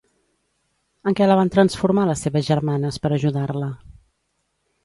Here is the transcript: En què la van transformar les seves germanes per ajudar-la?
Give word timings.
En 1.11 1.17
què 1.19 1.27
la 1.27 1.35
van 1.39 1.51
transformar 1.57 2.07
les 2.13 2.25
seves 2.27 2.47
germanes 2.49 2.99
per 3.05 3.15
ajudar-la? 3.19 3.69